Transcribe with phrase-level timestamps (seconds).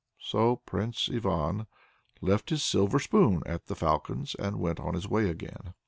[0.19, 1.67] So Prince Ivan
[2.21, 5.75] left his silver spoon at the Falcon's, and went on his way again.